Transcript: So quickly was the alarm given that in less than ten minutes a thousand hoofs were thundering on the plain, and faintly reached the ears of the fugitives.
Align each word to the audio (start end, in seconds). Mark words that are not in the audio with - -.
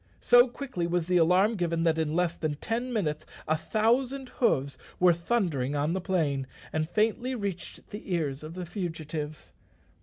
So 0.21 0.47
quickly 0.47 0.87
was 0.87 1.05
the 1.05 1.17
alarm 1.17 1.53
given 1.57 1.83
that 1.83 1.99
in 1.99 2.15
less 2.15 2.35
than 2.35 2.55
ten 2.55 2.91
minutes 2.91 3.23
a 3.47 3.55
thousand 3.55 4.29
hoofs 4.39 4.79
were 4.99 5.13
thundering 5.13 5.75
on 5.75 5.93
the 5.93 6.01
plain, 6.01 6.47
and 6.73 6.89
faintly 6.89 7.35
reached 7.35 7.87
the 7.91 8.11
ears 8.11 8.41
of 8.41 8.55
the 8.55 8.65
fugitives. 8.65 9.53